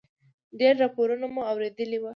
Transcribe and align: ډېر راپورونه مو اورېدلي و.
ډېر 0.59 0.73
راپورونه 0.83 1.25
مو 1.33 1.41
اورېدلي 1.51 1.97
و. 1.99 2.05